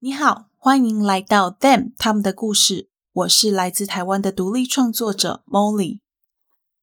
[0.00, 2.88] 你好，欢迎来到 Them 他们的故事。
[3.12, 5.98] 我是来自台湾的独立创作者 Molly。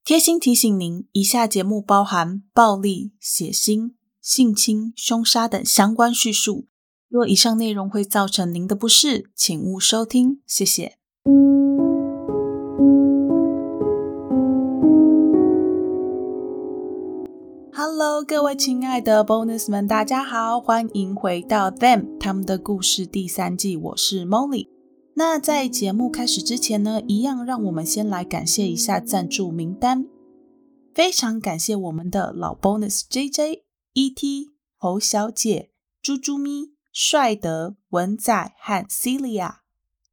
[0.04, 6.66] 贴心提醒您，以下节目包含暴力、血腥、性侵、凶杀等相关叙述。
[7.08, 10.42] 若以上内容会造成您的不适，请勿收听。
[10.46, 10.98] 谢谢。
[17.98, 23.74] Hello，各位亲爱的 Bonus 们，大家好，欢迎回到 Them 他们的故事第三季。
[23.74, 24.68] 我是 Molly。
[25.14, 30.04] 那在节目开始之前呢，一样让我们先来感谢一下赞助名单。
[30.92, 33.62] 非常感谢我们的老 Bonus JJ、
[33.94, 35.70] ET、侯小姐、
[36.02, 39.54] 猪猪咪、帅德、文仔和 Celia。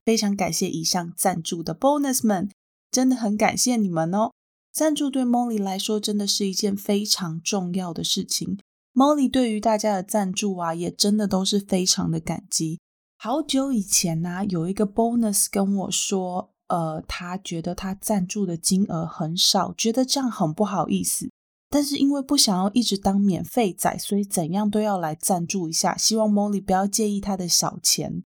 [0.05, 2.49] 非常感谢以上赞助的 Bonus 们，
[2.89, 4.31] 真的很感谢你们哦。
[4.73, 8.57] 赞助对 Molly 来说真的是一件非常重要的事情。
[8.95, 12.79] Molly 对于大家的赞助啊，也真的都是非常的感激。
[13.17, 21.29] 好久以前呢，有一个 Bonus 跟我说，呃，他觉得他赞助的金额很少，觉得这样很不好意思。
[21.69, 25.95] 但是因为不想要一直当免费仔，所以怎样都要来赞助一下。
[25.95, 28.23] 希望 Molly 不要介意他的小钱。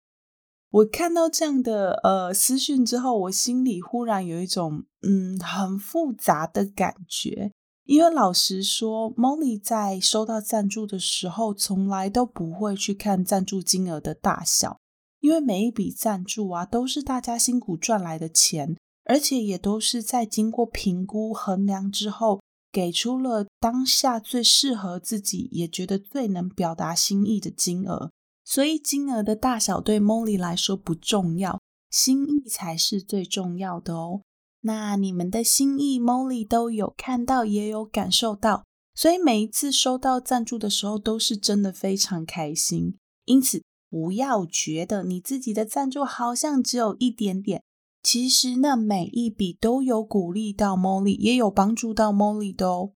[0.70, 7.52] 我看到这样的呃私讯之后，我心里忽然有一种嗯很复杂的感觉，
[7.86, 14.80] 因为老实说，Molly 在收到赞助的时候，从来都不会去看赞助金额的大小，
[15.22, 22.42] 因为每一笔赞助啊，都是大家辛苦赚来的钱，而且也都是在经过评估衡量之后，
[22.73, 28.12] 给出了当下最适合自己，也觉得最能表达心意的金额。
[28.48, 31.59] 所以金额的大小对 Molly 来说不重要，
[31.92, 34.22] 心意才是最重要的哦。
[34.62, 38.64] 那你们的心意，Molly 都有看到，也有感受到，
[38.95, 42.95] 所以每一次收到赞助的时候，都是真的非常开心。
[43.26, 47.61] 因此，不要觉得你自己的赞助好像只有一点点，
[48.02, 52.94] 其实那每一笔都有鼓励到 Molly，也有帮助到 Molly 的哦。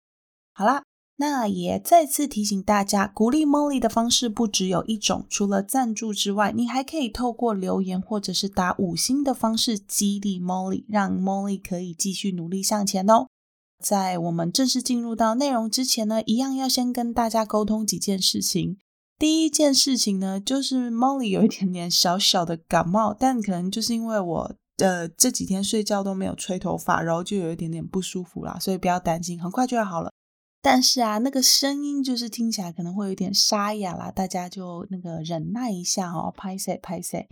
[0.53, 0.83] 好啦。
[1.21, 13.27] 那也再次提醒大家，鼓励 Molly 的方式不只有一种，除了赞助之外，你还可以透过留言或者是打五星的方式激励 Molly，让 Molly 可以继续努力向前哦。
[13.79, 18.77] 在我们正式进入到内容之前呢，一样要先跟大家沟通几件事情。
[19.19, 30.09] 第一件事情呢，就是 Molly 有一点点小小的感冒，但可能就是因为我的这几天睡觉都没有吹头发，然后就有一点点不舒服啦，所以不要担心，很快就要好了。
[30.63, 37.27] 但是啊，那个声音就是听起来可能会有点沙哑啦，大家就那个忍耐一下哦，拍谁拍谁。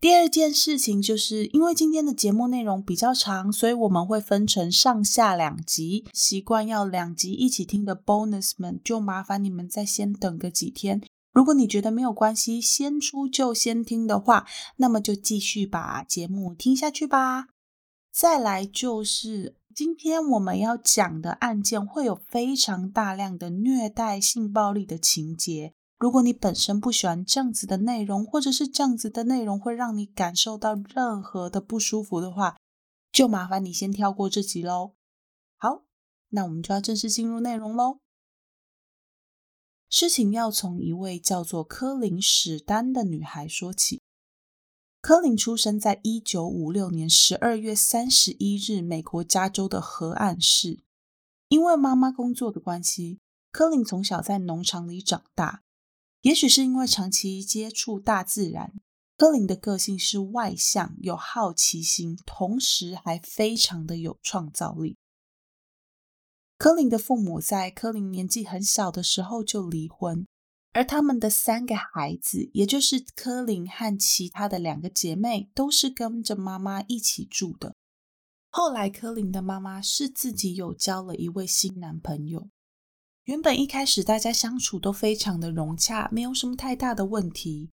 [0.00, 6.04] 第二件事情就是因为今天的节目内容比较长，所以我们会分成上下两集。
[6.12, 11.02] 习惯要两集一起听的 bonus 们，就麻烦你们再先等个几天。
[11.32, 14.46] 如果你觉得没有关系，先出就先听的话，
[14.76, 17.48] 那么就继续把节目听下去吧。
[18.12, 19.57] 再来就是。
[19.78, 25.72] 今天我们要讲的案件会有非常大量的虐待、性暴力的情节。
[25.96, 32.56] 如果你本身不喜欢这样子的内容，或者是这样子的内容会让你感受到任何的不舒服的话，
[33.12, 34.96] 就麻烦你先跳过这集喽。
[35.56, 35.84] 好，
[36.30, 38.00] 那我们就要正式进入内容喽。
[39.88, 44.02] 事情要从一位叫做科林史丹的女孩说起。
[45.00, 50.80] 柯林出生在一九五六年十二月三十一日，美国加州的河岸市。
[51.48, 53.20] 因为妈妈工作的关系，
[53.52, 55.62] 柯林从小在农场里长大。
[56.22, 58.74] 也许是因为长期接触大自然，
[59.16, 64.96] 柯林的个性是外向、有好奇心，同时还非常的有创造力。
[66.58, 70.26] 柯林的父母在柯林年纪很小的时候就离婚。
[70.72, 77.74] 而他们的三个孩子，也就是柯林和其他的两个姐妹，都是跟着妈妈一起住的。
[78.50, 82.48] 后来，柯林的妈妈是自己有交了一位新男朋友。
[83.24, 87.70] 原本一开始大家相处都非常的融洽，没有什么太大的问题。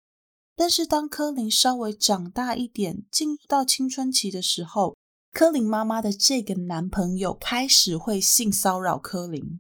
[0.55, 4.95] 但是当柯林稍微长大一点，进入到青春期的时候，
[5.31, 9.59] 柯林妈妈的这个男朋友开始会性骚扰柯林。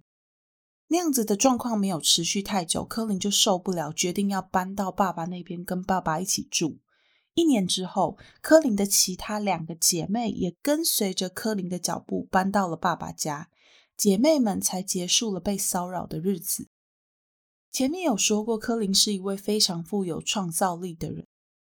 [0.93, 6.77] 那样子的状况没有持续太久，科林就受不了，决定要搬到爸爸那边跟爸爸一起住。
[7.33, 13.49] 一年之后，科林的其他两个姐妹也跟随着科林的脚步搬到了爸爸家，
[13.97, 16.69] 姐妹们才结束了被骚扰的日子。
[17.71, 21.25] 前面有说过，科林是一位非常富有创造力的人。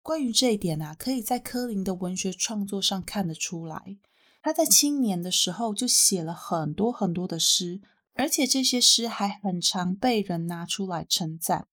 [0.02, 3.96] 关于这一点啊，可以在科林的文学创作上看得出来。
[4.42, 7.80] 他在青年的时候就写了很多很多的诗。
[8.14, 11.66] 而且这些诗还很常被人拿出来称赞，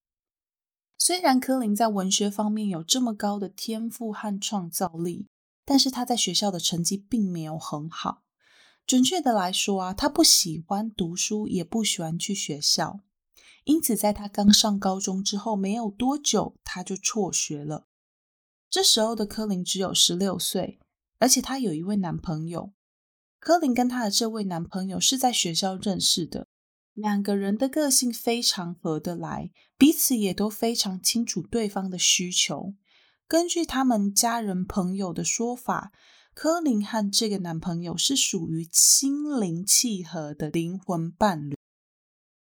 [0.97, 5.27] 虽然柯林在文学方面有这么高的天赋和创造力，
[5.63, 8.23] 但是他在学校的成绩并没有很好。
[8.87, 12.99] 准确的来说啊，他不喜欢读书，也不喜欢去学校。
[13.63, 17.85] 因此，在他刚上高中之后没有多久，他就辍学了。
[18.71, 20.79] 这时候的柯林只有十六岁，
[21.19, 22.73] 而且他有一位男朋友。
[23.41, 26.47] 柯林跟他的这位男朋友是在学校认识的。
[26.93, 29.49] 两个人的个性非常合得来，
[29.79, 32.75] 彼此也都非常清楚对方的需求。
[33.27, 35.91] 根据他们家人朋友的说法，
[36.35, 41.57] 柯林和这个男朋友是属于心灵契合的灵魂伴侣。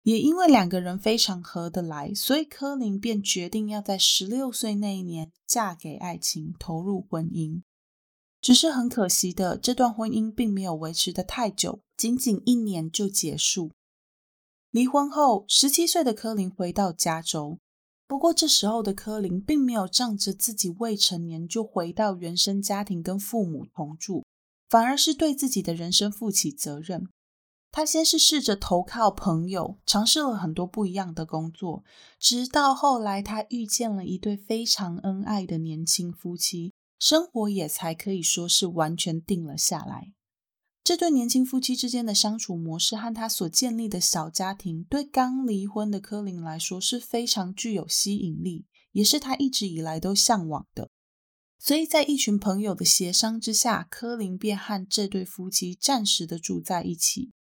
[0.02, 7.62] 也因为两个人非常合得来，所以柯林便决定要在十六岁那一年嫁给爱情，投入婚姻。
[8.44, 13.70] 只是很可惜的，这段婚姻并没有维持的太久，仅仅一年就结束。
[14.70, 17.58] 离婚后，十七岁的科林回到加州。
[18.06, 24.26] 不过，这时候的科林并没有仗着自己未成年就回到原生家庭跟父母同住，
[24.68, 27.08] 反而是对自己的人生负起责任。
[27.72, 31.82] 他先是试着投靠朋友，尝试了很多不一样的工作，
[32.18, 40.12] 直到后来他遇见了一对非常恩爱的年轻夫妻，生活也才可以说是完全定了下来。
[40.82, 50.90] 这对年轻夫妻之间的相处模式和他所建立的小家庭，对刚离婚的柯林来说是非常具有吸引力，也是他一直以来都向往的。
[51.58, 57.32] 所以在一群朋友的协商之下，柯林便和这对夫妻暂时的住在一起。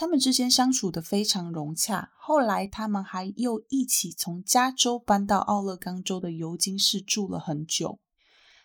[0.00, 2.12] 他们之间相处的非常融洽。
[2.20, 7.98] 后来，他们还又一起从加州搬到奥勒冈州的尤金市住了很久。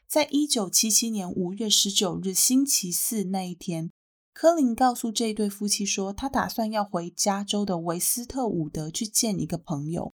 [0.08, 3.90] 在一九七七年五月十九日星期四那一天，
[4.32, 10.14] 柯林告诉这对夫妻说，他打算要回加州的维斯特伍德去见一个朋友，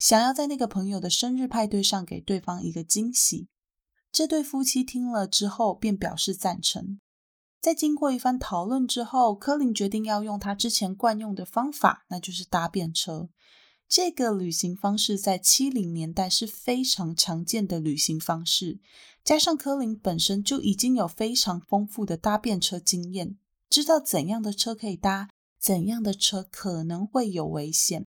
[0.00, 3.46] 想要在那个朋友的生日派对上给对方一个惊喜。
[4.10, 6.98] 这对夫妻听了之后便表示赞成。
[7.60, 13.28] 在经过一番讨论之后，柯林决定要用他之前惯用的方法，那就是搭便车。
[13.88, 18.80] 这个旅行方式在七零年代是非常常见的旅行方式，
[19.24, 23.38] 加上柯林本身就已经有非常丰富的搭便车经验，
[23.70, 28.04] 知道怎样的车可以搭，怎样的车可能会有危险，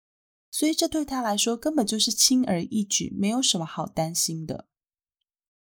[0.50, 4.66] 所以这对他来说根本就是轻而易举，没有什么好担心的。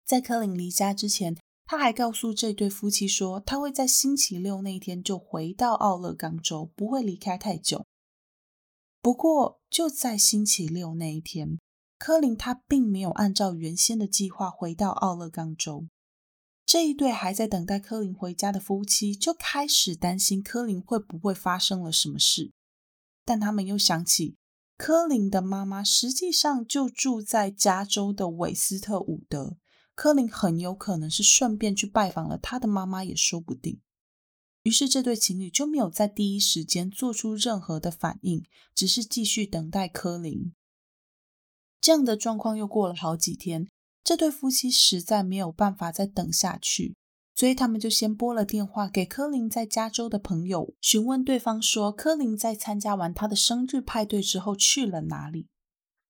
[0.07, 7.87] 在柯林离家之前，他还告诉这对夫妻说，他会在星期六那一天就回到奥勒冈州，不会离开太久。
[9.01, 11.59] 不过，就在星期六那一天，
[11.99, 15.87] 柯林他并没有按照原先的计划回到奥勒冈州。
[16.67, 22.53] 这一对还在等待柯林回家的夫妻就开始担心柯林会不会发生了什么事。
[23.25, 24.37] 但他们又想起，
[24.77, 29.59] 柯林的妈妈实际上就住在加州的韦斯特伍德，
[29.95, 33.81] 柯林很有可能是顺便去拜访了他的妈妈，也说不定。
[34.65, 38.45] 于是，这对情侣就没有在第一时间做出任何的反应，
[38.75, 40.53] 只是继续等待柯林。
[41.81, 43.69] 这样的状况又过了好几天，
[44.03, 46.97] 这对夫妻实在没有办法再等下去，
[47.35, 55.49] 所以他们就先拨了电话给柯林在加州的朋友，询问对方说，柯林在参加完他的生日派对之后去了哪里。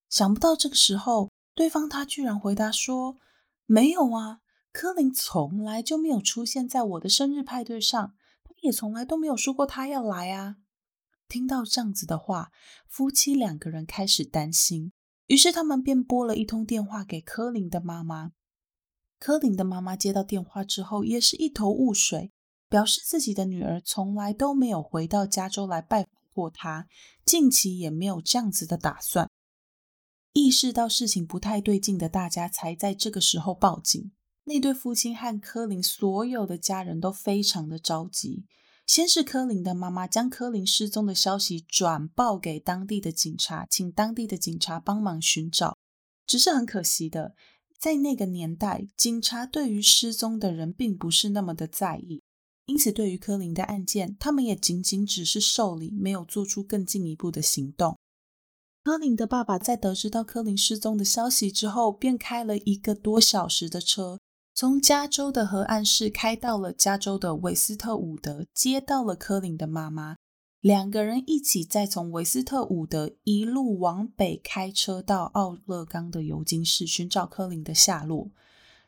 [0.09, 3.19] 想不到这个时候，对方他居然回答说
[3.67, 4.41] ：“没有啊，
[4.73, 10.57] 科林从来就没有出现在我的生日派对上。”他也从来都没有说过他要来啊！
[11.29, 12.51] 听到这样子的话，
[12.89, 14.93] 夫妻两个人开始担心，
[15.27, 18.33] 于是他们便拨了一通电话给科林的妈妈。
[19.19, 22.33] 科林的妈妈接到电话之后，也是一头雾水，
[22.69, 26.87] 表示自己的女儿从来都没有回到加州来拜访过他，
[27.25, 29.31] 近期也没有这样子的打算。
[30.35, 34.13] 意识到事情不太对劲的大家，才在这个时候报警。
[34.45, 38.45] 那对父亲和科林所有的家人都非常的着急。
[38.87, 45.79] 先是科林的妈妈将科林失踪的消息转报给当地的警察，请当地的警察帮忙寻找。
[46.27, 47.35] 只是很可惜的，
[47.79, 52.23] 在那个年代，警察对于失踪的人并不是那么的在意，
[52.67, 57.97] 因此对于科林的案件，他们也仅仅只是受理，没有做出更进一步的行动。
[58.85, 64.21] 科林的爸爸在得知到科林失踪的消息之后，便开了一个多小时的车。
[64.55, 70.17] 从加州的河岸市开到了加州的韦斯特伍德，接到了科林的妈妈。
[70.61, 78.31] 两个人一起再从韦斯特伍德一路往北开车到奥勒冈的尤金市，寻找科林的下落。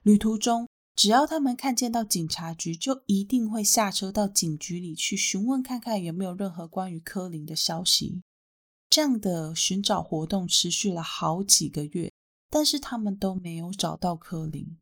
[0.03, 8.21] 旅途中，只要他们看见到警察局，就一定会下车到警局里去询问，看看有没有任何关于科林的消息。
[8.97, 12.11] 这样的寻找活动持续了好几个月，
[12.49, 14.79] 但是他们都没有找到柯林。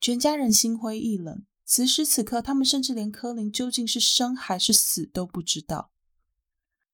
[0.00, 1.42] 全家人心灰意冷。
[1.64, 5.90] 此时此刻，他们甚至连柯林究竟是生还是死都不知道。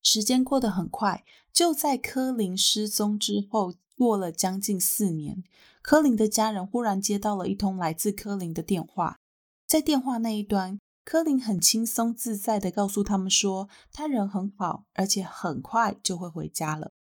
[0.03, 5.45] 时间过得很快，就在柯林失踪之后，过了将近四年，
[5.83, 9.19] 柯林的家人忽然接到了一通来自柯林的电话。
[9.67, 16.93] 在电话那一端，柯林很轻松自在的告诉他们说，他人很好，而且很快就会回家了。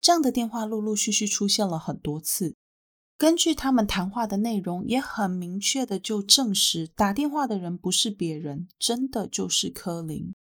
[0.00, 2.56] 这样的电话陆陆续续出现了很多次。
[3.16, 10.34] 根据他们谈话的内容，也很明确的就证实打电话的人不是别人，真的就是柯林。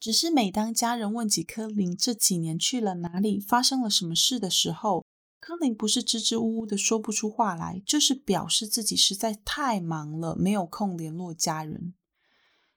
[0.00, 5.04] 只是每当家人问起柯林这几年去了哪里，发生了什么事的时候，
[5.38, 11.92] 柯林不是支支吾吾的说不出话来，就是表示自己实在太忙了，没有空联络家人。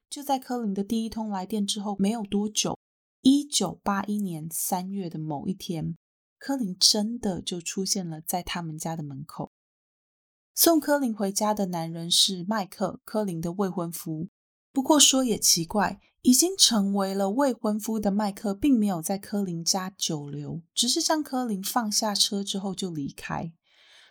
[0.10, 2.78] 就在柯林的第一通来电之后没有多久，
[3.22, 5.96] 一九八一年三月的某一天。
[6.38, 9.52] 柯林真的就出现了在他们家的门口。
[10.54, 14.30] 送柯林回家的男人是麦克，柯林的未婚夫。
[14.72, 23.52] 不过说也奇怪，已经成为了未婚夫的麦克，并没有在柯林家久留，只是将柯林放下车之后就离开。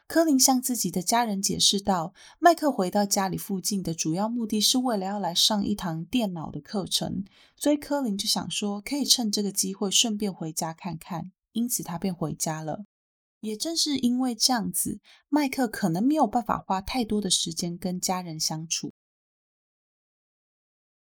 [0.07, 7.25] 柯林向自己的家人解释道：“麦克回到家里附近的主要目的是为了要来上一堂电脑的课程，
[7.57, 12.85] 所以柯林就想说，可以趁这个机会顺便回家看看。”因此，他便回家了。
[13.41, 18.93] 也正是因为这样子，麦克可能没有办法花太多的时间跟家人相处。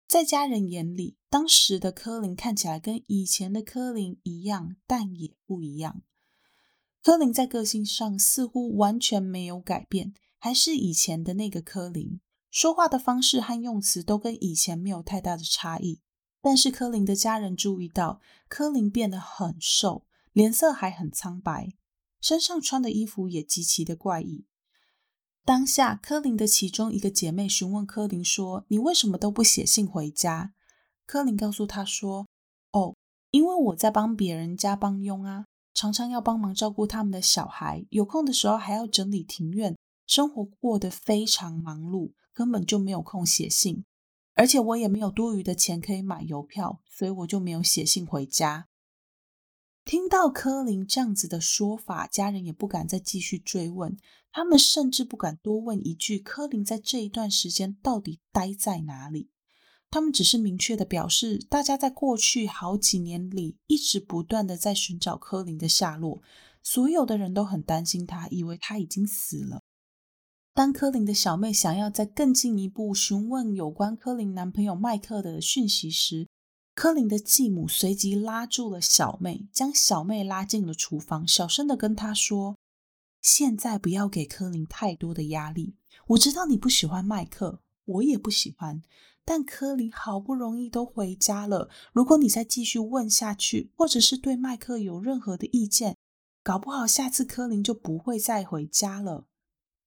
[0.07, 6.01] 在家人眼里，当时的柯林看起来跟以前的柯林一样，但也不一样。
[7.07, 12.19] 柯林在个性上似乎完全没有改变，还是以前的那个柯林，
[12.51, 16.01] 说话的方式和用词都跟以前没有太大的差异。
[16.41, 20.05] 但是，柯林的家人注意到，柯林变得很瘦。
[20.33, 21.69] 脸色还很苍白，
[22.19, 24.43] 身上穿的衣服也极其的怪异。
[25.45, 30.53] 当下，柯林的其中一个姐妹询问柯林说：“你为什么都不写信回家？”
[31.07, 32.27] 柯林告诉她说
[32.73, 32.97] ：“哦，
[33.31, 35.45] 因为我在帮别人家帮佣啊，
[35.77, 43.85] 常常要帮忙照顾他们的小孩，有空的时候还要整理庭院，生活过得非常忙碌，根本就没有空写信。
[44.33, 48.67] 而且我也没有多余的钱可以买邮票，所以我就没有写信回家。”
[49.85, 53.95] 听到柯林这样子的说法，家人也不敢再继续追问，
[54.31, 59.29] 他们甚至不敢多问一句：柯林在这一段时间到底待在哪里？
[59.89, 66.21] 他们只是明确的表示，大家在过去好几年里一直不断的在寻找柯林的下落，
[66.61, 69.61] 所有的人都很担心他，以为他已经死了。
[70.53, 76.27] 当柯林的小妹想要再更进一步询问有关柯林男朋友麦克的讯息时，
[76.73, 82.57] 柯林的继母随即拉住了小妹，将小妹拉进了厨房，小声的跟她说
[83.21, 85.75] ：“现在不要给柯林太多的压力。
[86.07, 88.81] 我知道你不喜欢麦克，我也不喜欢。
[89.29, 95.97] 但柯林好不容易都回家了，如果你再继续问下去，或者是对麦克有任何的意见，
[96.41, 99.25] 搞不好下次柯林就不会再回家了。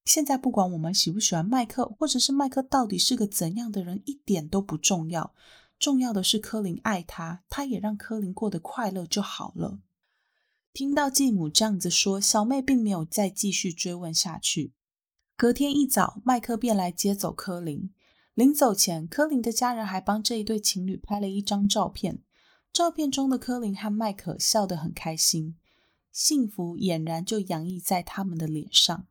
[0.05, 5.33] 现在不管我们喜不喜欢麦克，或者是麦克到底是个怎样的人，一点都不重要。”
[5.79, 9.79] 重要的是，柯林爱他，他也让柯林过得快乐就好了。
[10.71, 14.73] 听到继母这样子说，小妹并没有再继续追问下去。
[15.35, 17.89] 隔天一早，麦克便来接走柯林。
[18.33, 22.23] 临走前，柯林的家人还帮这一对情侣拍了一张照片。
[22.71, 25.57] 照片中的柯林和麦克笑得很开心，
[26.13, 29.07] 幸福俨然就洋溢在他们的脸上。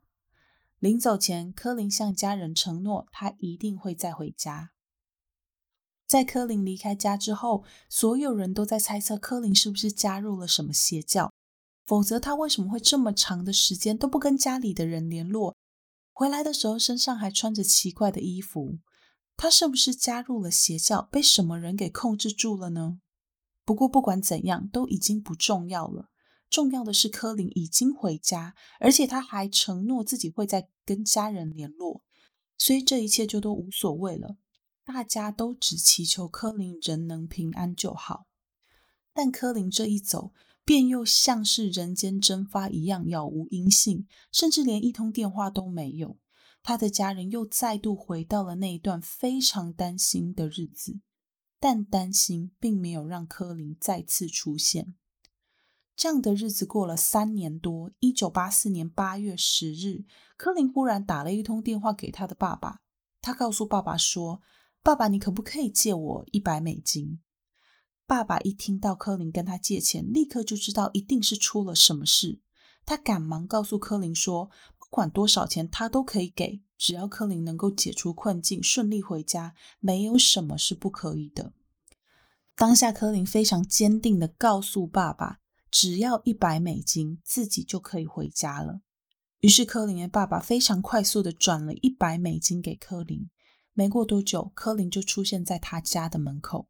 [0.79, 4.71] 临走前，柯林向家人承诺，他一定会再回家。
[6.07, 11.31] 在柯林离开家之后，所有人都在猜测柯林是不是加入了什么邪教，
[11.85, 15.55] 否则他为什么会这么长的时间都不跟家里的人联络？
[16.11, 18.79] 回来的时候身上还穿着奇怪的衣服，
[19.41, 22.99] 他是不是加入了邪教，被什么人给控制住了呢？
[23.65, 26.11] 不过不管怎样，都已经不重要了。
[26.47, 32.03] 重要的是柯林已经回家，而且他还承诺自己会再跟家人联络，
[32.55, 34.37] 所以这一切就都无所谓了。
[34.85, 38.27] 大家都只祈求柯林人能平安就好，
[39.11, 40.33] 但柯林这一走，
[40.63, 46.19] 便又像是人间蒸发一样，杳无音信，甚至连一通电话都没有。
[46.63, 50.99] 他的家人又再度回到了那一段非常担心的日子，
[51.59, 54.95] 但担心并没有让柯林再次出现。
[55.95, 60.05] 这样的日子过了三年多，一九八四年八月十日，
[60.37, 62.81] 柯林忽然打了一通电话给他的爸爸，
[63.21, 64.41] 他告诉爸爸说。
[64.83, 67.19] 爸爸，你可不可以借我一百美金？
[68.07, 72.41] 爸爸一听到柯林跟他借钱，立刻就知道一定是出了什么事。
[72.83, 74.49] 他赶忙告诉柯林说
[74.91, 81.53] ：“不管多少钱，他都可以给，只要柯林能够解除困境，顺利回家，没有什么是不可以的。”
[82.57, 85.39] 当下，柯林非常坚定的告诉爸爸
[85.71, 88.81] ：“只要一百美金，自己就可以回家了。”
[89.39, 93.29] 于是，柯林的爸爸非常快速的转了一百美金给柯林。
[93.73, 96.67] 没过多久，柯林就出现在他家的门口。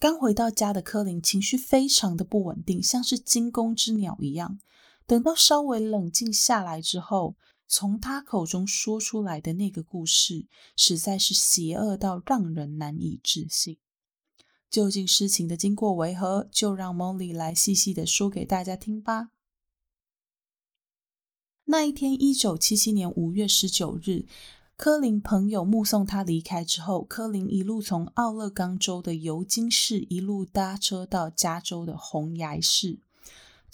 [0.00, 4.58] 刚回到家的柯林情绪非常的不稳定，像是惊弓之鸟一样。
[5.06, 10.46] 等到稍微冷静下来之后，从他口中说出来的那个故事，
[10.76, 13.78] 实在是邪恶到让人难以置信。
[14.70, 16.48] 究竟事情的经过为何？
[16.50, 19.30] 就让 Molly 来细细的说给大家听吧。
[21.66, 24.26] 那一天，一九七七年五月十九日。
[24.76, 32.98] 柯林朋友目送他离开之后，柯林一路从奥勒冈州的尤金市一路搭车到加州的红崖市。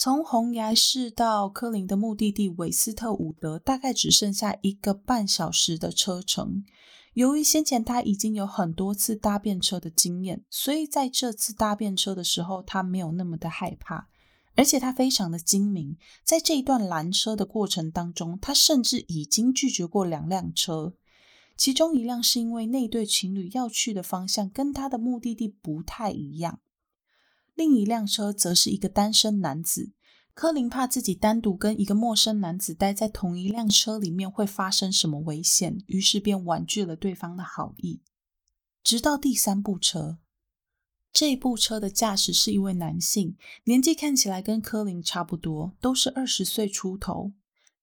[0.03, 6.65] 从红崖市到柯林的目的地韦斯特伍德，大概只剩下一个半小时的车程。
[7.13, 14.09] 由于先前他已经有很多次搭便车的经验，所以在这次搭便车的时候，他没有那么的害怕。
[14.57, 20.95] 而且他非常的精明，在这一段拦车的过程当中，他甚至已经拒绝过两辆车。
[21.59, 26.61] 其中一辆是因为那对情侣要去的方向跟他的目的地不太一样，
[27.55, 29.93] 另一辆车则是一个单身男子。
[30.33, 38.01] 柯林怕自己单独跟一个陌生男子待在同一辆车里面会发生什么危险，于是便婉拒了对方的好意。
[38.83, 40.19] 直到第三部车。
[41.13, 47.33] 这部车的驾驶是一位男性，年纪看起来跟柯林差不多，都是二十岁出头。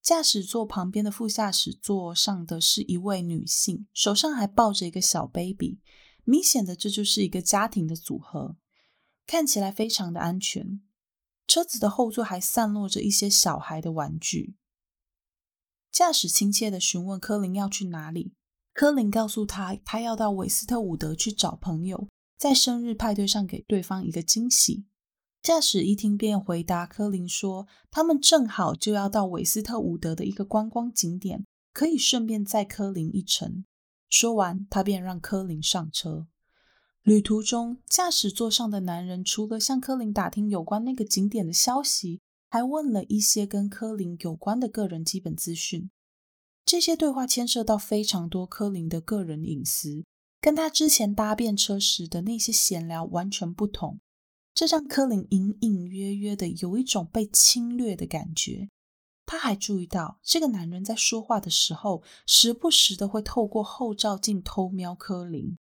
[0.02, 5.82] 驾驶座旁边的副驾驶座上的是一位女性，手上还抱着一个小 baby，
[6.24, 8.56] 明显的这就是一个家庭的组合，
[9.28, 10.82] 看起来非常的安全。
[11.46, 14.56] 车子的后座还散落着一些小孩的玩具。
[15.92, 18.34] 驾驶亲切的询问柯林要去哪里，
[18.74, 22.08] 柯林告诉他，他要到韦斯特伍德去找朋友。
[22.38, 24.86] 在生日派对上给对方一个惊喜。
[25.42, 33.66] 驾驶一听便回答柯林说：“他们正好就要到韦斯特伍德的一个观光景点，可以顺便载柯林一程。”
[34.08, 36.28] 说完，他便让柯林上车。
[37.08, 45.90] 旅途中，驾驶座上的男人除了向柯林打听有关那个景点的消息，还问了一些跟柯林有关的个人基本资讯。
[46.66, 50.04] 这些对话牵涉到非常多柯林的个人隐私。
[50.42, 54.02] 跟他之前搭便车时的那些闲聊完全不同，
[54.54, 58.68] 这让柯林隐隐约约的有一种被侵略的感觉。
[59.26, 65.58] 他还注意到，这个男人在说话的时候，时不时的会透过后照镜偷瞄柯林，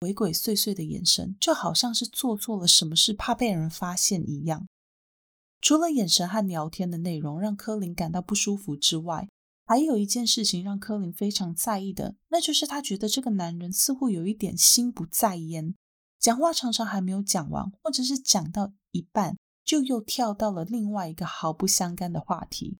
[0.00, 4.66] 鬼鬼祟祟的眼神，就好像是做错了什么事，怕被人发现一样。
[5.60, 9.28] 除了眼神和聊天的内容让柯林感到不舒服之外，
[9.64, 15.74] 还有一件事情让柯林非常在意的，那就是他觉得这个男人似乎有一点心不在焉，
[16.20, 22.76] 讲话常常还没有讲完，或者是讲到一半就又跳到了另外一个毫不相干的话题。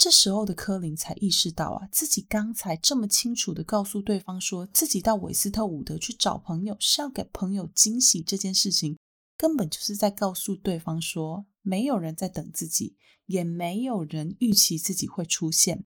[0.00, 8.98] 这时候的柯林才意识到啊，自己刚才这么清楚的告诉对方说自己到韦斯特伍德去找朋友是要给朋友惊喜这件事情，
[9.36, 11.44] 根本就是在告诉对方说。
[11.60, 15.84] 没有人在等自己，也没有人预期自己会出现。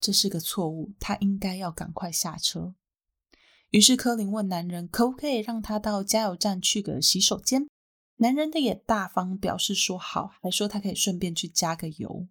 [0.00, 2.74] 这是个错误，他应该要赶快下车。
[3.70, 7.68] 于是柯林问男人可不可以让他到加油站去个洗手间。
[8.16, 12.26] 男人的也大方表示说好，还说他可以顺便去加个油。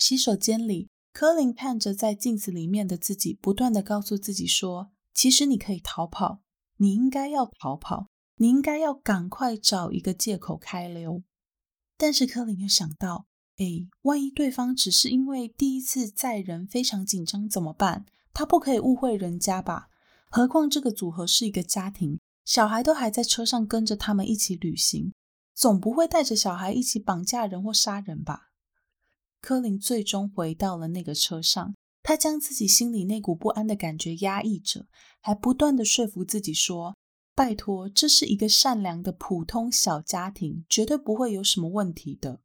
[0.00, 6.40] 洗手间里，柯林看着在镜子里面的自己，不断的告诉自己说：“其实你可以逃跑，
[6.78, 11.22] 你应该要逃跑，你应该要赶快找一个借口开溜。”
[11.98, 13.26] 但是柯林又想到，
[13.58, 18.06] 哎，万一对方只是因为第一次载人非常紧张怎么办？
[18.32, 19.88] 他不可以误会人家吧？
[20.30, 25.12] 何况这个组合是一个家庭，小孩都还在车上跟着他们一起旅行，
[25.54, 28.49] 总不会带着小孩一起绑架人或杀人吧？
[29.40, 34.86] 柯林最终回到了那个车上，他将自己心里那股不安的感觉压抑着，
[35.20, 36.94] 还不断的说服自己说。
[37.34, 42.40] 拜托，这是一个善良的普通小家庭，绝对不会有什么问题的。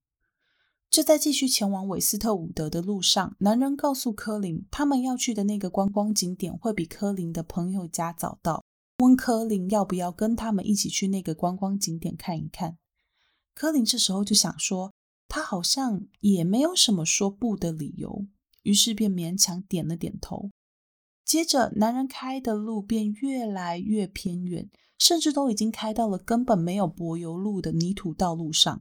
[0.90, 8.64] 就在继续前往韦斯特伍德的路上，男人告诉柯林，他们要去的那个观光景点会比柯林的朋友家早到，
[9.00, 12.78] 问柯林要不要跟他们一起去那个观光景点看一看。
[13.54, 14.94] 柯林这时候就想说，
[15.28, 18.26] 他好像也没有什么说不的理由，
[18.64, 20.50] 于是便勉强点了点头。
[21.24, 28.80] 接着，男人开的路便越来越偏远，甚至都已经开到了根本没有柏油路的泥土道路上。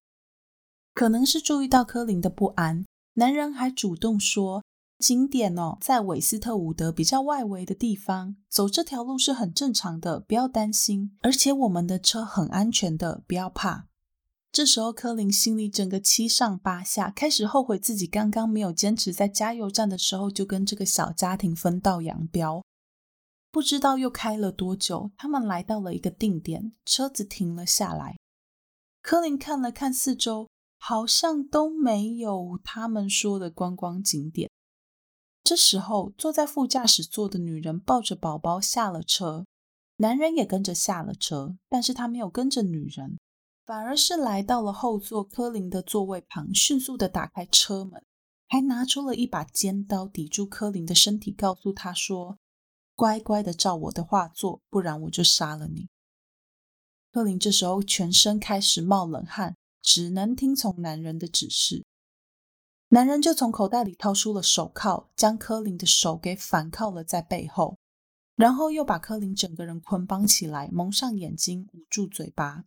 [0.93, 4.63] 可能是注意到科林的不安，男人还主动说
[5.01, 11.17] ：“景点哦，在韦斯特伍德比较外围的地方，走这条路是很正常的，不要担心。
[11.23, 13.89] 而且我们的车很安全的，不要怕。”
[14.55, 22.63] 这时候，柯林心里整个七上八下，开始后悔自己刚刚没有坚持在加油站的时候就跟这个小家庭分道扬镳。
[23.51, 28.17] 不知道又开了多久，他们来到了一个定点，车子停了下来。
[29.03, 34.49] 柯林看了看四周，好像都没有他们说的观光景点。
[35.43, 39.47] 这时候，坐在副驾驶座的女人抱着宝宝下了车，
[39.97, 43.19] 男人也跟着下了车，但是他没有跟着女人。
[43.67, 48.05] 反而是来到了后座柯林的座位旁，迅速的打开车门，
[48.47, 52.39] 还拿出了一把尖刀抵住柯林的身体，告诉他说
[52.95, 55.89] ：“乖乖的照我的话做，不然我就杀了你。”
[57.11, 61.87] 柯林这时候全身开始冒冷汗，只能听从男人的指示。
[62.89, 67.79] 男人就从口袋里掏出了手铐，将柯林的手给反铐了在背后，
[68.37, 72.65] 然后又把柯林整个人捆绑起来，蒙上眼睛，捂住嘴巴。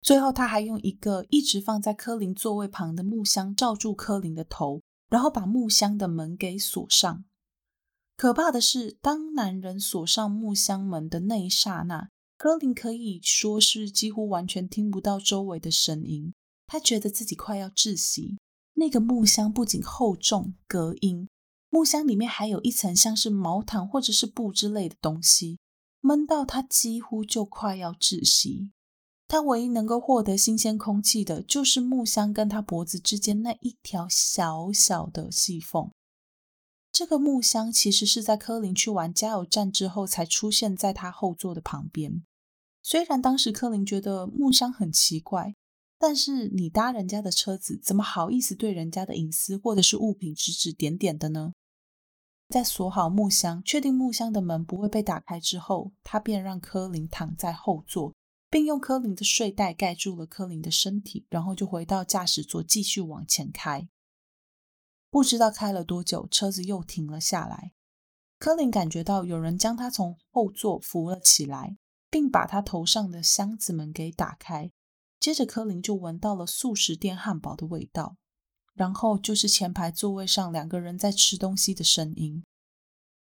[0.00, 7.24] 最后，他还用一个一直放在科林座位旁的木箱罩住科林的头，然后把木箱的门给锁上。
[8.16, 16.32] 可怕的是，当男人锁上木箱门的那一刹那，科林可以说是几乎完全听不到周围的声音。
[16.66, 18.38] 他觉得自己快要窒息。
[18.74, 21.28] 那个木箱不仅厚重、隔音，
[21.70, 25.58] 木箱里面还有一层像是毛毯或者是布之类的东西，
[26.00, 28.70] 闷到他几乎就快要窒息。
[29.28, 35.90] 他唯一能够获得新鲜空气的，就是木箱跟他脖子之间那一条小小的细缝。
[36.92, 42.22] 这个木箱其实是在柯林去完加油站之后才出现在他后座的旁边。
[42.82, 45.54] 虽然当时柯林觉得木箱很奇怪，
[45.98, 51.52] 但是你搭人家的车子，怎么好意思对人家的隐私或者是物品指指点点的呢？
[52.48, 58.14] 在锁好木箱，确定木箱的门不会被打开之后，他便让柯林躺在后座。
[58.48, 63.88] 并用柯林的睡袋盖住了柯林的身体，然后就回到驾驶座继续往前开。
[65.10, 67.72] 不知道开了多久，车子又停了下来。
[68.38, 71.78] 柯林感觉到有人将他从后座扶了起来，
[72.10, 74.70] 并把他头上的箱子门给打开。
[75.18, 78.16] 接着，柯林就闻到了素食店汉堡的味道，
[78.74, 82.44] 然后就是前排座位上两个人在吃东西的声音。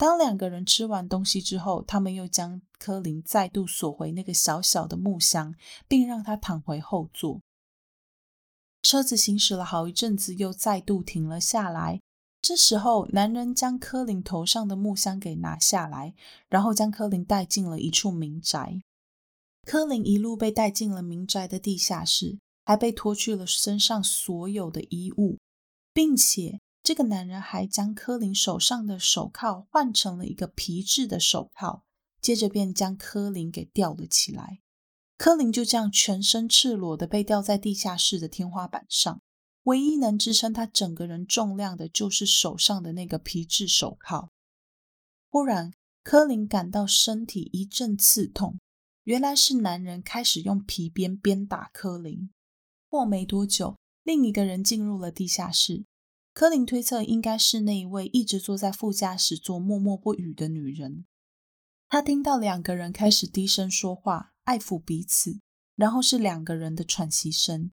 [0.02, 5.54] 当两个人吃完东西之后，他们又将科林再度锁回那个小小的木箱，
[5.88, 7.40] 并让他躺回后座。
[8.82, 12.02] 车子行驶了好一阵子，又再度停了下来。
[12.42, 16.16] 这时候，男人将科林头上的木箱给拿下来，
[16.50, 18.82] 然后将科林带进了一处民宅。
[19.68, 25.38] 科林一路被带进了民宅的地下室，还被脱去了身上所有的衣物，
[25.94, 26.60] 并且。
[26.84, 31.84] 这个男人还将柯林手上的手铐换成了一个皮质的手铐，
[32.20, 34.60] 接着便将柯林给吊了起来。
[35.18, 39.22] 柯林就这样全身赤裸的被吊在地下室的天花板上，
[39.64, 44.32] 唯一能支撑他整个人重量的就是手上的那个皮质手铐。
[45.30, 45.72] 忽然，
[46.04, 48.60] 柯林感到身体一阵刺痛，
[49.04, 52.32] 原来是男人开始用皮鞭鞭打柯林。
[52.90, 55.86] 过没多久，另一个人进入了地下室。
[56.34, 61.06] 柯林推测，应该是那一位一直坐在副驾驶座默默不语的女人。
[61.90, 65.42] 他听到两个人开始低声说话，爱抚彼此，
[65.76, 67.72] 然后是两个人的喘息声。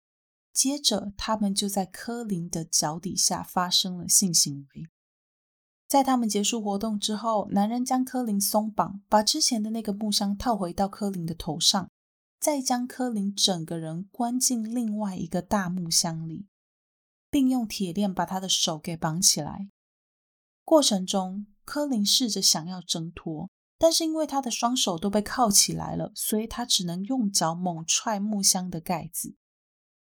[0.53, 4.88] 接着，他们就在柯林的脚底下发生了性行为。
[5.87, 11.88] 在他们结束活动之后，男人将柯林松绑，把之前的那个木箱套回到柯林的头上，
[12.40, 16.49] 再将柯林整个人关进另外一个大木箱里。
[17.31, 19.69] 并用铁链把他的手给绑起来。
[20.64, 29.37] 过程中，柯林试着想要挣脱，但是因为他的双手都被铐起来了，所以他只能用脚猛踹木箱的盖子。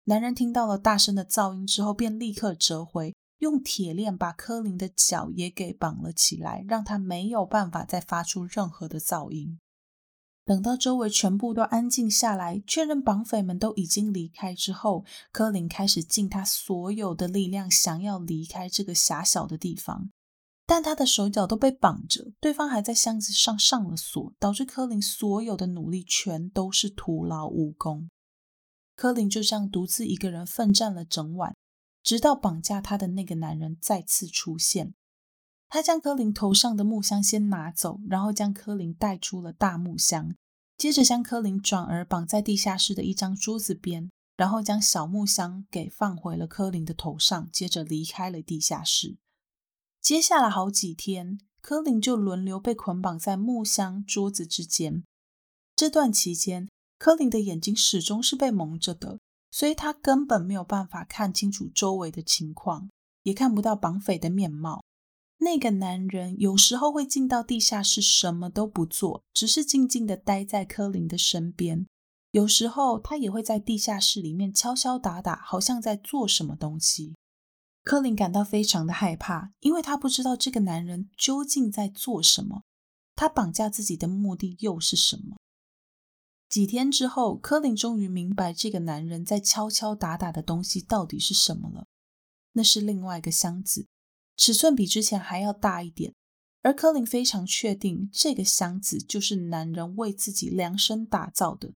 [0.04, 9.60] 男人听到了大声的噪音之后，便立刻折回，用铁链把柯林的脚也给绑了起来，让他没有办法再发出任何的噪音。
[10.44, 20.11] 等到周围全部都安静下来，确认绑匪们都已经离开之后，柯林开始尽他所有的力量，想要离开这个狭小的地方。
[20.66, 28.11] 但他的手脚都被绑着，对方还在箱子上上了锁，导致柯林所有的努力全都是徒劳无功。
[28.96, 31.54] 柯林就这样独自一个人奋战了整晚，
[32.02, 34.94] 直到绑架他的那个男人再次出现。
[35.74, 40.32] 他将柯林头上的木箱先拿走，然后将柯林带出了大木箱，
[40.76, 49.16] 接着将柯林转而绑在地下室的一张桌子边，然后将小木箱给放回了柯林的头上，接着离开了地下室。
[50.00, 55.02] 接下来好几天，柯林就轮流被捆绑在木箱、桌子之间。
[55.74, 56.68] 这段期间，
[57.00, 59.18] 柯林的眼睛始终是被蒙着的，
[59.50, 62.88] 所以他根本没有办法看清楚周围的情况，
[63.24, 64.84] 也看不到绑匪的面貌。
[65.44, 71.87] 那个男人有时候会进到地下室，什么都不做，只是静静的待在柯林的身边。
[72.30, 77.14] 有时候他也会在地下室里面敲敲打打，好像在做什么东西。
[77.83, 82.62] 柯林感到非常的害怕，因为他不知道这个男人究竟在做什么，
[83.14, 85.37] 他绑架自己的目的又是什么。
[86.48, 91.87] 几天之后，柯林终于明白这个男人在敲敲打打的东西到底是什么了。
[92.52, 93.87] 那是另外一个箱子，
[94.36, 96.14] 尺寸比之前还要大一点。
[96.62, 101.74] 而柯林非常确定，这个箱子就是男人为自己量身打造的，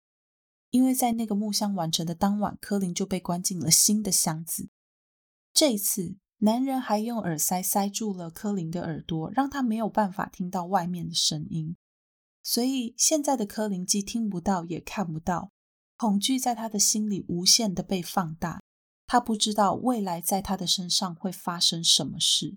[0.70, 4.68] 因为在那个木箱完成的当晚，柯林就被关进了新的箱子。
[5.52, 11.76] 这一次，男人还用耳塞塞住了柯林的耳朵，让他没有办法听到外面的声音。
[12.44, 15.50] 所以现在的柯林既听不到也看不到，
[15.96, 18.62] 恐惧在他的心里无限的被放大。
[19.06, 22.56] 他不知道未来在他的身上会发生什么事。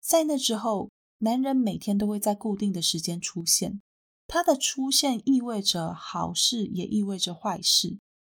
[0.00, 3.80] 在那之后，男人每天都会在固定的时间出现。
[4.26, 7.98] 他的出现意味着好事，也意味着坏事。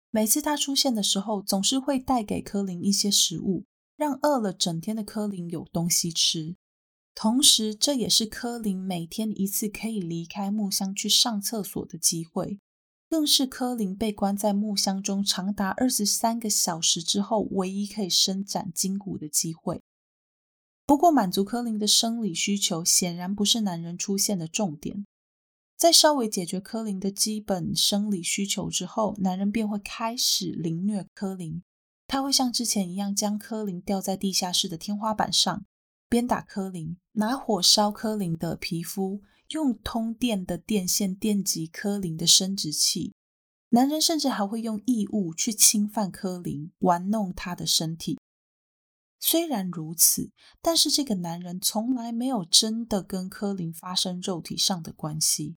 [0.09, 6.55] 每次他出现的时候，总是会带给柯林一些食物，让饿了整天的柯林有东西吃。
[7.13, 12.59] 同时，这也是柯林每天一次可以离开木箱去上厕所的机会，
[13.09, 19.81] 更是柯林被关在木箱中长达二十三个小时之后唯一可以伸展筋骨的机会。
[20.85, 25.05] 不过，满足柯林的生理需求显然不是男人出现的重点。
[25.75, 31.61] 在稍微解决柯林的基本生理需求之后，男人便会开始凌虐柯林。
[32.07, 35.65] 他会像之前一样，将柯林吊在地下室的天花板上。
[36.07, 43.13] 鞭打柯林，拿火烧柯林的皮肤，用通电的电线电击柯林的生殖器。
[43.69, 48.17] 男人甚至还会用异物去侵犯柯林，玩弄他的身体。
[49.19, 50.31] 虽然如此，
[50.61, 55.57] 但是这个男人从来没有真的跟柯林发生肉体上的关系。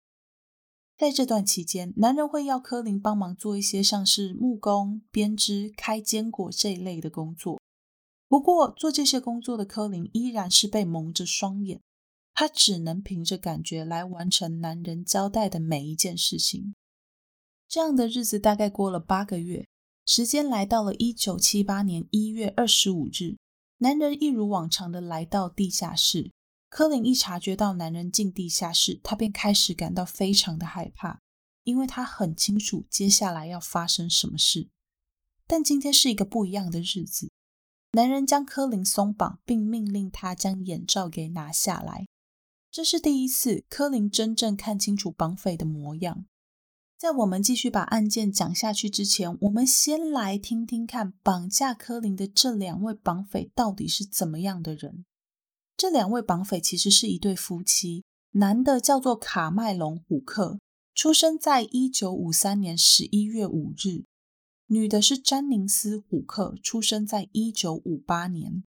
[0.98, 7.62] 在这段期间，男人会要柯林帮忙做一些像是木工、编织、开坚果这一类的工作。
[8.28, 11.82] 不过，做这些工作的柯林依然是被蒙着双眼，
[12.40, 16.76] 他只能凭着感觉来完成男人交代的每一件事情。
[17.68, 19.68] 这样的日子大概过了八个月，
[20.06, 23.38] 时间来到了一九七八年一月二十五日，
[23.80, 26.32] 男人一如往常的来到地下室。
[26.70, 31.22] 柯林一察觉到男人进地下室，他便开始感到非常的害怕，
[31.64, 34.70] 因为他很清楚接下来要发生什么事。
[35.48, 37.32] 但今天是一个不一样的日子。
[37.94, 42.06] 男人将柯林松绑，并命令他将眼罩给拿下来。
[42.70, 46.26] 这是第一次，柯林真正看清楚绑匪的模样。
[46.98, 55.06] 在我们继续把案件讲下去之前，我们先来听听看绑架柯林的这两位绑匪到底是怎么样的人。
[55.76, 60.60] 这两位绑匪其实是一对夫妻，男的叫做卡麦隆·虎克，
[60.96, 64.06] 出生在一九五三年十一月五日。
[64.66, 68.64] 女的是詹宁斯·虎克，出生在一九五八年。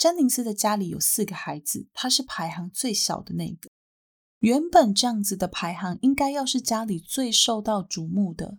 [0.00, 3.68] 詹宁斯的家里有四个孩子，他是排行最小的那个。
[4.38, 8.56] 原本这样子的排行应该要是家里最受到瞩目的，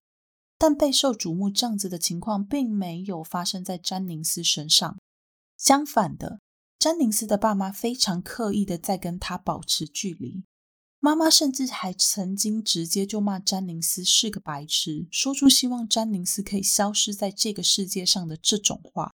[0.59, 4.99] 但备受瞩目这样子的情况并没有发生在詹宁斯身上。
[5.57, 6.39] 相反的，
[6.77, 10.43] 詹宁斯的爸妈非常刻意的在跟他保持距离。
[10.99, 19.11] 妈妈甚至还曾经直接就骂詹宁斯是个白痴，说出希望詹宁斯可以消失在这个世界上的这种话。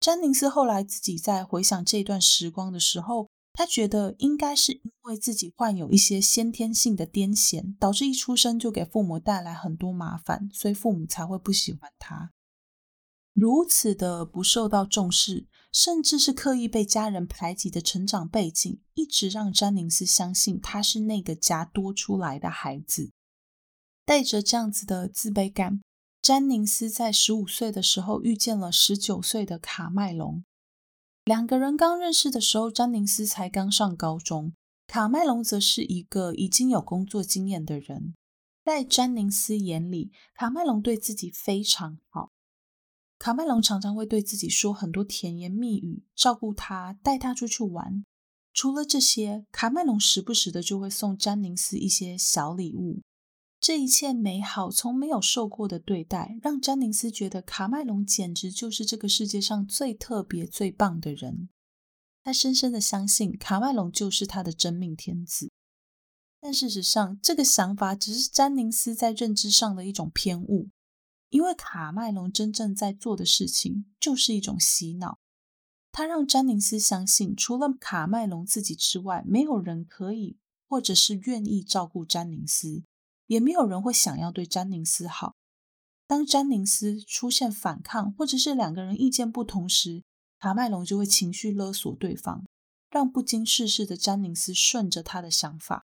[0.00, 12.32] 詹宁斯后来自己在回想这段时光的时候，他觉得应该是因为自己患有一些先天性的癫痫，导致一出生就给父母带来很多麻烦，所以父母才会不喜欢他。
[13.32, 23.10] 如此的不受到重视，甚至是刻意被家人排挤的成长背景，一直让詹宁斯相信他是那个家多出来的孩子。
[24.04, 25.80] 带着这样子的自卑感，
[26.28, 30.44] 詹宁斯在十五岁的时候遇见了十九岁的卡麦隆。
[31.24, 34.52] 两个人刚认识的时候，詹宁斯才刚上高中，
[34.86, 38.12] 卡麦隆则是一个已经有工作经验的人。
[38.62, 42.28] 在詹宁斯眼里，卡麦隆对自己非常好。
[43.18, 48.04] 卡麦隆常常会对自己说很多甜言蜜语，照顾他，带他出去玩。
[48.52, 53.00] 除了这些，卡麦隆时不时的就会送詹宁斯一些小礼物。
[53.60, 61.48] 这一切美好，从没有受过的对待，让詹宁斯觉得卡麦隆简直就是这个世界上最特别、最棒的人。
[62.22, 65.50] 他深深的相信卡麦隆就是他的真命天子。
[66.40, 70.68] 但事实上，这个想法只是詹宁斯在认知上的一种偏误，
[71.30, 75.18] 因为卡麦隆真正在做的事情就是一种洗脑。
[75.90, 82.84] 他让詹宁斯相信，除了卡麦隆自己之外，没有人可以或者是愿意照顾詹宁斯，
[83.28, 85.36] 也没有人会想要对詹宁斯好。
[86.08, 90.02] 当詹宁斯出现反抗，或者是两个人意见不同时，
[90.40, 92.44] 卡麦隆就会情绪勒索对方，
[92.90, 95.86] 让不经世事的詹宁斯顺着他的想法。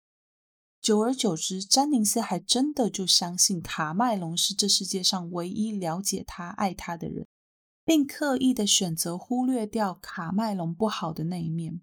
[0.80, 7.26] 久而久之，詹宁斯还真的就相信卡麦隆是这世界上唯一了解他、爱他的人。
[7.84, 11.80] 并刻意的选择忽略掉卡麦隆不好的那一面。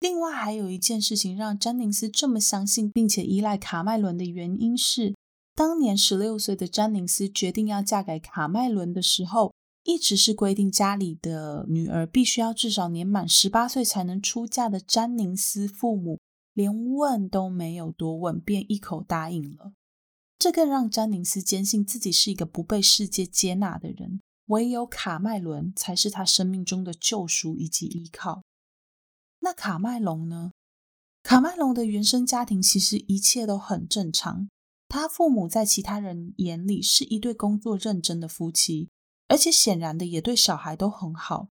[0.00, 5.14] 另外，还有一件事情让詹宁斯这么相信并且依赖卡麦伦的原因是，
[5.54, 14.78] 当年十六岁的詹宁斯决定要嫁给卡麦伦的时候，一直是规定家里的女儿必须要至少年满十八岁才能出嫁的。
[14.78, 16.20] 詹宁斯父母
[16.54, 19.72] 连问都没有多问，便一口答应了。
[20.38, 24.20] 这更让詹宁斯坚信自己是一个不被世界接纳的人。
[24.46, 28.42] 唯有卡麦伦才是他生命中的救赎以及依靠。
[29.40, 30.52] 那卡麦隆呢？
[31.22, 34.48] 卡麦隆的原生家庭其实一切都很正常，
[34.88, 38.90] 他父母在其他人眼里是一对工作认真的夫妻，
[39.28, 41.48] 而且显然的也对小孩都很好。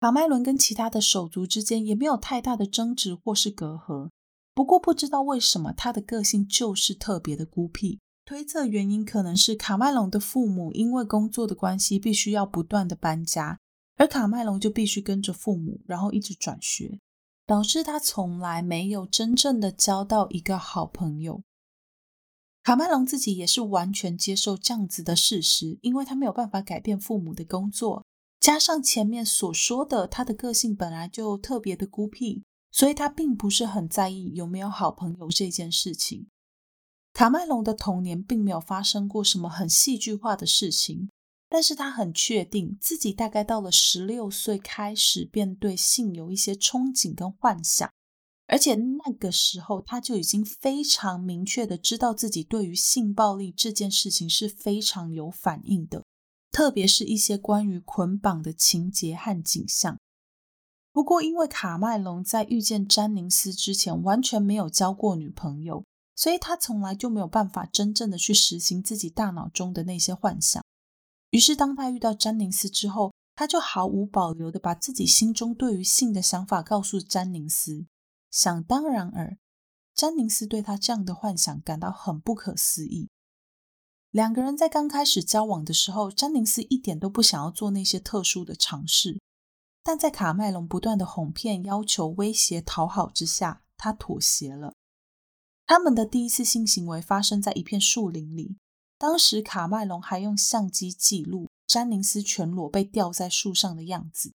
[0.00, 4.10] 卡麦伦跟其他的手足之间也没有太大的争执或是隔阂。
[4.52, 8.00] 不过不知道为什么，他的个性就是特别的孤僻。
[8.24, 13.58] 推测原因可能是卡麦隆的父母因为工作的关系，必须要不断的搬家，
[13.96, 17.00] 而卡麦隆就必须跟着父母，然后一直转学，
[17.46, 21.42] 导致他从来没有真正的交到一个好朋友。
[22.62, 28.06] 卡麦隆自己也是完全接受这样子的事实，因为他没有办法改变父母的工作，
[28.40, 36.26] 加上前面所说的他的个性本来就特别的孤僻，所以他并不是很在意有没有好朋友这件事情。
[37.12, 41.10] 卡麦隆的童年并没有发生过什么很戏剧化的事情，
[41.48, 47.90] 但是他很确定自己大概到了十六岁开始便对性有一些憧憬跟幻想，
[48.46, 56.04] 而且那个时候他就已经非常明确的知道自己对于性暴力这件事情是非常有反应的，
[56.50, 59.98] 特别是一些关于捆绑的情节和景象。
[60.92, 65.84] 不过，因为卡麦隆在遇见詹宁斯之前完全没有交过女朋友。
[66.16, 70.62] 所以他从来就没有办法真正的去实行自己大脑中的那些幻想。
[71.34, 77.86] 于是，当他遇到詹宁斯之后，他就毫无保留的把自己心中对于性的想法告诉詹宁斯。
[78.30, 79.36] 想当然尔，
[79.96, 83.08] 詹宁斯对他这样的幻想感到很不可思议。
[84.12, 89.20] 两个人在刚开始交往的时候，詹宁斯一点都不想要做那些特殊的尝试，
[89.82, 94.72] 但在卡麦隆不断的哄骗、要求、威胁、讨好之下，他妥协了。
[95.66, 98.56] 他们的第一次性行为发生在一片树林里，
[99.06, 104.32] 当时卡麦隆还用相机记录詹宁斯全裸被吊在树上的样子。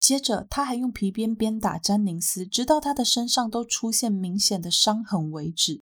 [0.00, 5.82] 接着，他还用皮鞭鞭打詹宁斯，直到他的身上都出现明显的伤痕为止。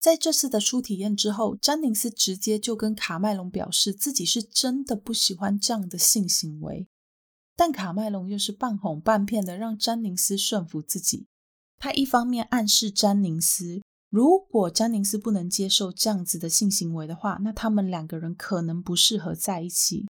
[0.00, 6.88] 在这次的初体验之后，詹宁斯直接就跟卡麦隆表示自己是真的不喜欢这样的性行为，
[7.54, 11.28] 但卡麦隆又是半哄半骗的让詹宁斯顺服自己。
[11.78, 13.80] 他一方面暗示詹宁斯，
[14.16, 20.06] 如果詹宁斯不能接受这样子的性行为的话，那他们两个人可能不适合在一起。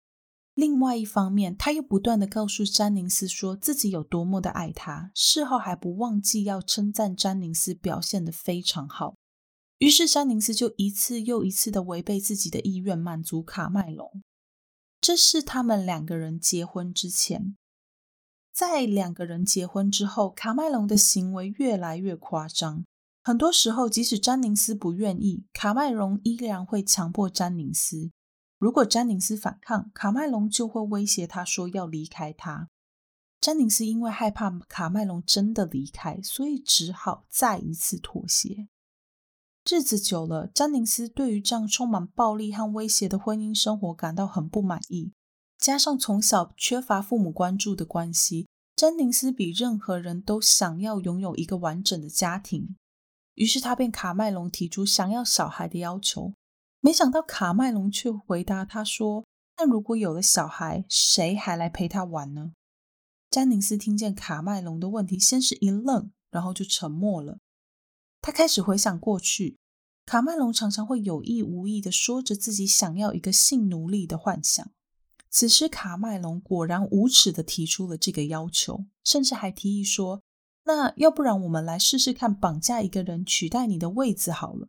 [0.53, 9.15] 另外一方面，他又不断的告诉詹宁斯说自己有多么的爱他，事后还不忘记要称赞詹宁斯表现的非常好。
[9.79, 14.23] 于是詹宁斯就一次又一次的违背自己的意愿，满足卡麦隆。
[15.01, 17.57] 这是他们两个人结婚之前。
[18.53, 22.85] 在两个人结婚之后，卡麦隆的行为越来越夸张。
[23.27, 28.11] 很多时候，即使詹宁斯不愿意，卡麦隆依然会强迫詹宁斯。
[28.59, 32.69] 如果詹宁斯反抗，卡麦隆就会威胁他说要离开他。
[33.41, 38.69] 詹宁斯因为害怕卡麦隆真的离开，所以只好再一次妥协。
[39.71, 45.15] 日子久了，詹宁斯对于这样充满暴力和威胁的婚姻生活感到很不满意。
[45.59, 48.47] 加上从小缺乏父母关注的关系，
[48.77, 52.77] 詹宁斯比任何人都想要拥有一个完整的家庭。
[53.35, 56.35] 于是他便卡麦隆提出想要小孩的要求。
[56.81, 59.25] 没想到卡麦隆却回答他说
[59.57, 62.53] ：“那如果有了小孩，谁还来陪他玩呢？”
[63.31, 67.39] 詹宁斯听见卡麦隆的问题，先是一愣，然后就沉默了。
[68.21, 69.59] 他开始回想过去，
[70.07, 74.71] 卡麦隆常常会有意无意的说着自己想要一个性奴隶的幻想。
[75.31, 80.23] 此时，卡麦隆果然无耻的提出了这个要求，甚至还提议说
[80.65, 84.69] ：“那要不然我们来试试看，绑架一个人取代你的位子好了。”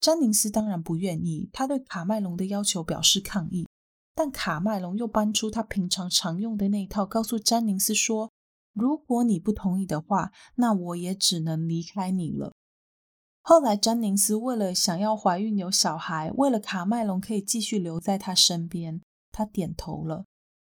[0.00, 3.68] 詹宁斯当然不愿意，他对卡麦隆的要求表示抗议。
[4.14, 8.30] 但卡麦隆又搬出他平常常用的那一套，告诉詹宁斯说
[8.74, 12.52] ：“如果你不同意的话，那我也只能离开你了。”
[13.40, 19.00] 后来，詹宁斯为了想要怀孕有小孩，为了卡麦隆可以继续留在他身边，
[19.30, 20.26] 他点头了。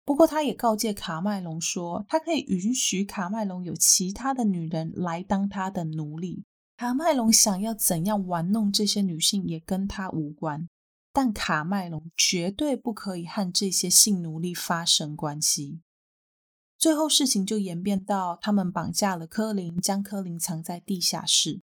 [0.05, 6.43] 不过，他也告诫卡麦隆说，他可以允许卡麦隆有其他的女人来当他的奴隶。
[6.75, 10.67] 卡麦隆想要怎样玩弄这些女性，也跟他无关。
[11.13, 15.79] 但卡麦隆绝对不可以和这些性奴隶发生关系。
[16.77, 21.61] 最后，事情就演变到他们绑架了科林，将科林藏在地下室。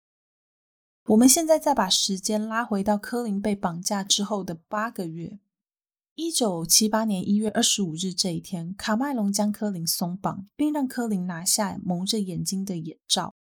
[1.07, 5.41] 我们现在再把时间拉回到科林被绑架之后的八个月，
[6.21, 13.37] 一九七八年一月二十五日这一天，卡麦隆将科林松绑，并让科林拿下蒙着眼睛的眼罩。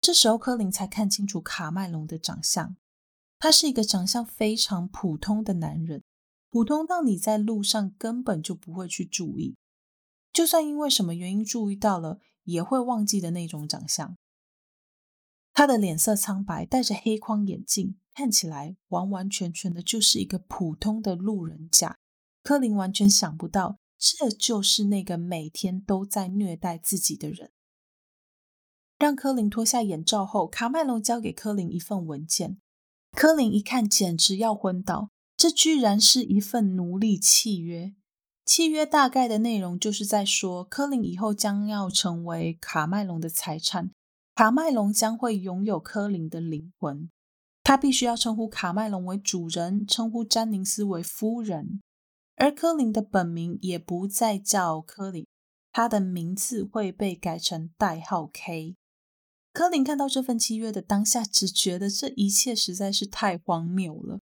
[0.00, 2.76] 这时候，科林才看清楚卡麦隆的长相。
[3.38, 6.02] 他是一个长相非常普通的男人，
[6.50, 9.54] 普通到你在路上根本就不会去注意，
[10.32, 14.16] 就算因为什么原因注意到了，也会忘记的那种长相。
[15.52, 21.96] 他的脸色苍白，戴着黑框眼镜，看起来完完全全的就是一个普通的路人甲。
[22.48, 27.50] 柯林完全想不到，这就是那个每天都在虐待自己的人。
[28.96, 32.58] 让柯林脱下眼罩后，卡麦隆交给柯林一份文件。
[33.12, 35.10] 柯林一看，简直要昏倒。
[35.36, 37.94] 这居然是一份奴隶契约。
[38.46, 43.90] 契约大概的内容就是在说，柯林以后将要成为卡麦隆的财产，
[44.34, 47.10] 卡麦隆将会拥有柯林的灵魂。
[47.62, 51.82] 他必须要称呼卡麦隆为主人，称呼詹宁斯为夫人，
[52.40, 55.26] 而柯林的本名也不再叫柯林，
[55.72, 58.76] 他的名字会被改成代号 K。
[59.52, 64.20] 柯林看到这份契约的当下，只觉得这一切实在是太荒谬了。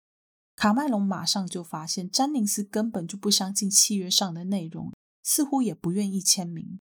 [0.54, 6.80] 卡麦隆马上就发现，詹宁斯根本就不相信契约上的内容，似乎也不愿意签名。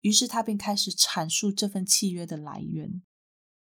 [0.00, 3.02] 于是他便开始阐述这份契约的来源。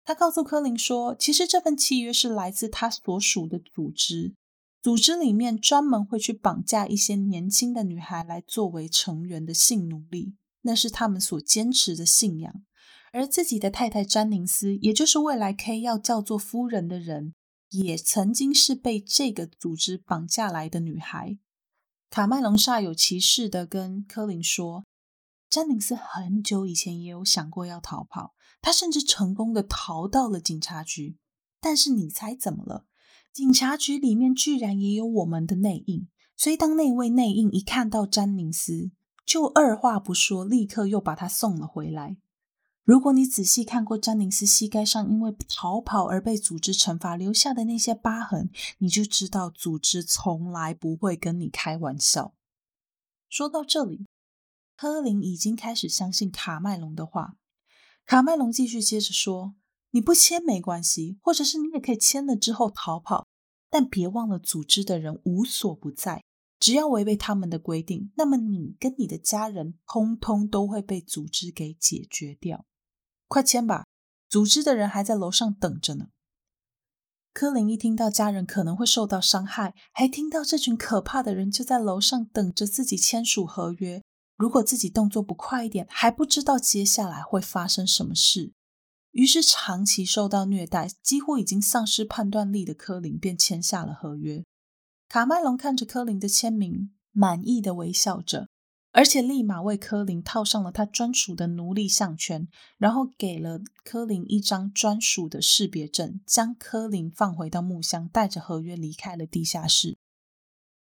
[0.05, 4.35] 他告诉柯林说，其实这份契约是来自他所属的组织，
[4.87, 12.63] 组织里面专门会去绑架一些年轻的女孩来作为成员的性奴隶，那是他们所坚持的信仰。
[13.11, 17.35] 而自己的太太詹宁斯，也就是未来 K 要叫做夫人的人，
[17.71, 21.37] 也曾经是被这个组织绑架来的女孩。
[22.09, 24.85] 卡麦隆煞有其事的跟柯林说，
[25.51, 31.17] 詹宁斯很久以前也有想过要逃跑，他甚至成功的逃到了警察局。
[31.61, 32.87] 但是你猜怎么了？
[33.37, 36.09] 警察局里面居然也有我们的内应，
[36.39, 38.93] 所以当那位内应一看到詹宁斯，
[39.27, 42.17] 就二话不说，立刻又把他送了回来。
[42.83, 52.33] 如果你仔细看过詹宁斯膝盖上因为逃跑而被组织惩罚留下的那些疤痕，你就知道组织从来不会跟你开玩笑。
[53.29, 54.07] 说到这里，
[54.79, 57.37] 科林已经开始相信卡麦隆的话。
[58.07, 59.55] 卡麦隆继续接着说
[59.93, 63.26] ：“你不签没关系，或者是你也可以签了之后逃跑，
[63.77, 66.25] 但别忘了组织的人无所不在。
[66.59, 72.65] 只要违背他们的规定，那么你跟你的家人通通都会被组织给解决掉。”
[73.29, 73.85] 快签吧！
[74.31, 76.07] 组织的人还在楼上等着呢。
[77.35, 84.03] 柯林一听到家人可能会受到伤害，还听到这群可怕的人就在楼上等着自己签署合约，
[84.39, 88.55] 如果自己动作不快一点，还不知道接下来会发生什么事。
[89.17, 94.45] 于是，长期受到虐待、几乎已经丧失判断力的柯林便签下了合约。
[95.09, 98.49] 卡麦隆看着柯林的签名，满意的微笑着。
[98.93, 102.47] 而且立马为科林套上了他专属的奴隶项圈，
[102.77, 109.97] 然后给了科林一张专属的识别证，将科林放回到木箱，带着合约离开了地下室。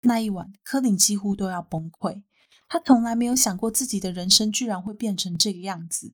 [0.01, 2.21] 那一晚，科林几乎都要崩溃。
[2.67, 6.13] 他从来没有想过自己的人生居然会变成这个样子：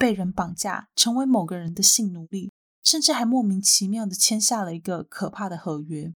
[0.00, 2.50] 被人绑架，成为某个人的性奴隶，
[2.82, 6.14] 甚至还莫名其妙的签下了一个可怕的合约。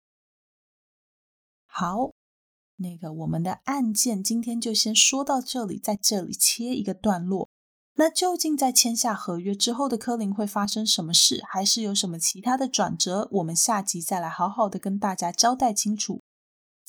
[1.65, 2.11] 好。
[2.77, 7.47] 那个，我们的案件今天就先说到这里，在这里切一个段落。
[7.93, 13.29] 那究竟在签下合约之后的柯林会发生什么事，还是有什么其他的转折？
[13.34, 16.21] 我们下集再来好好的跟大家交代清楚。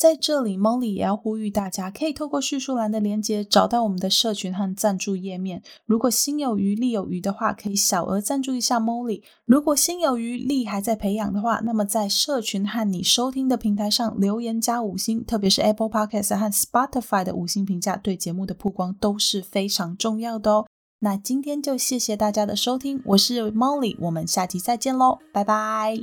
[0.03, 5.63] 在这里，Molly 也要呼吁大家，可以透过叙述栏的连接找到我们的社群和赞助页面。
[5.87, 9.23] 如果心有余力有余的话，可以小额赞助一下 Molly。
[9.45, 20.67] 如果心有余力还在培养的话，那么在社群和你收听的平台上留言加五星，特别是 Apple Podcast 和 Spotify 的五星评价，对节目的曝光都是非常重要的哦。
[20.99, 26.01] 那今天就谢谢大家的收听，我是 Molly，我们下期再见喽，拜拜。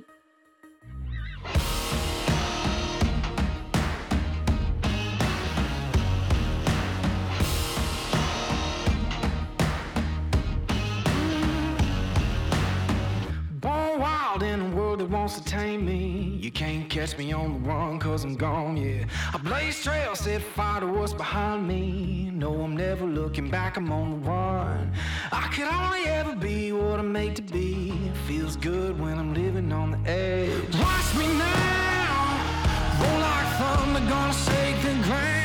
[15.10, 16.38] Wants to tame me.
[16.41, 19.05] You can't catch me on the run, cause I'm gone, yeah.
[19.34, 22.32] I blaze trails, set fire to what's behind me.
[22.34, 24.91] No, I'm never looking back, I'm on the run.
[25.32, 27.93] I could only ever be what I'm made to be.
[28.28, 30.76] Feels good when I'm living on the edge.
[30.76, 35.39] Watch me now, roll like thunder, gonna shake the ground.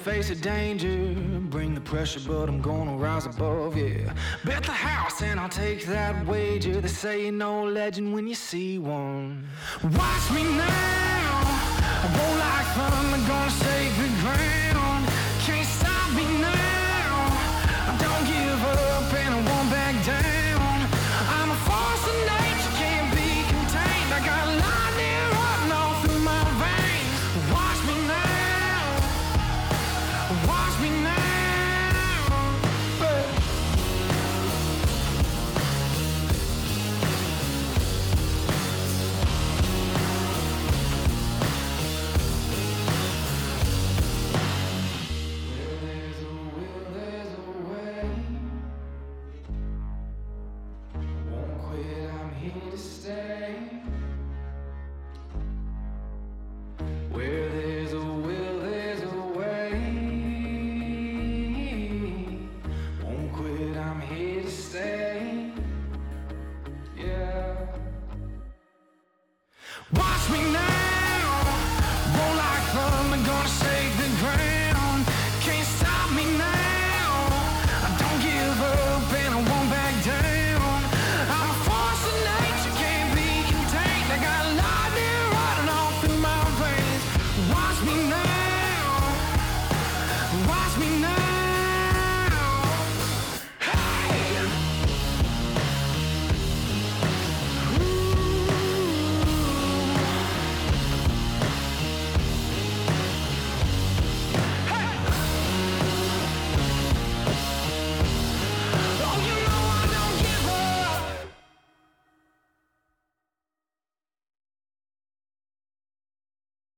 [0.00, 1.14] Face of danger.
[1.50, 4.14] Bring the pressure, but I'm gonna rise above, yeah.
[4.44, 6.80] Bet the house and I'll take that wager.
[6.80, 9.46] They say you know legend when you see one.
[9.82, 11.40] Watch me now.
[12.02, 14.09] I roll like thunder, gonna shake